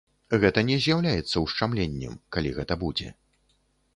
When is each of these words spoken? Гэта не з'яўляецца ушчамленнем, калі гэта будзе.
Гэта 0.43 0.61
не 0.69 0.77
з'яўляецца 0.85 1.43
ушчамленнем, 1.43 2.17
калі 2.37 2.53
гэта 2.57 2.81
будзе. 2.87 3.13